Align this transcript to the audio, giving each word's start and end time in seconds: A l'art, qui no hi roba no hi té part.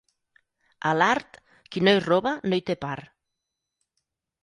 A 0.91 0.93
l'art, 1.01 1.37
qui 1.77 1.85
no 1.89 1.95
hi 1.97 2.01
roba 2.09 2.35
no 2.49 2.61
hi 2.61 2.67
té 2.73 2.79
part. 2.89 3.15